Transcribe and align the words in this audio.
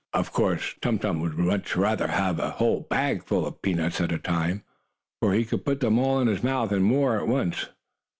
Of 0.13 0.31
course 0.33 0.73
Tum 0.81 0.97
Tum 0.97 1.19
would 1.21 1.37
much 1.37 1.75
rather 1.75 2.07
have 2.07 2.37
had 2.37 2.43
a 2.43 2.49
whole 2.53 2.79
bag 2.79 3.23
full 3.23 3.45
of 3.45 3.61
peanuts 3.61 4.01
at 4.01 4.11
a 4.11 4.17
time, 4.17 4.63
for 5.21 5.35
he 5.35 5.45
could 5.45 5.63
put 5.63 5.79
them 5.79 5.99
all 5.99 6.19
in 6.19 6.27
his 6.27 6.41
mouth, 6.41 6.71
and 6.71 6.83
more, 6.83 7.19
at 7.19 7.27
once. 7.27 7.67